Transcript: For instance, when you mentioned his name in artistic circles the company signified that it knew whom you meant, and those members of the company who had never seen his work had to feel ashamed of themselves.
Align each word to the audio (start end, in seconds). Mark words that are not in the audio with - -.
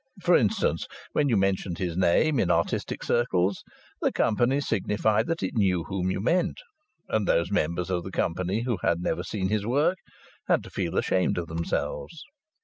For 0.23 0.35
instance, 0.35 0.87
when 1.13 1.29
you 1.29 1.37
mentioned 1.37 1.77
his 1.77 1.95
name 1.95 2.39
in 2.39 2.49
artistic 2.49 3.03
circles 3.03 3.63
the 4.01 4.11
company 4.11 4.59
signified 4.59 5.27
that 5.27 5.43
it 5.43 5.53
knew 5.53 5.83
whom 5.83 6.09
you 6.09 6.19
meant, 6.19 6.57
and 7.07 7.27
those 7.27 7.51
members 7.51 7.91
of 7.91 8.03
the 8.03 8.09
company 8.09 8.61
who 8.61 8.79
had 8.81 8.99
never 8.99 9.21
seen 9.21 9.49
his 9.49 9.63
work 9.63 9.99
had 10.47 10.63
to 10.63 10.71
feel 10.71 10.97
ashamed 10.97 11.37
of 11.37 11.45
themselves. 11.47 12.23